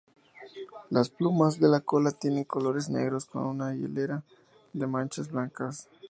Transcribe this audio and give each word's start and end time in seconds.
Las 0.89 1.11
plumas 1.11 1.59
de 1.59 1.67
la 1.67 1.79
cola 1.81 2.09
tienen 2.09 2.43
colores 2.45 2.89
negros 2.89 3.27
con 3.27 3.43
una 3.43 3.75
hilera 3.75 4.23
de 4.73 4.87
manchas 4.87 5.29
blancas. 5.29 5.87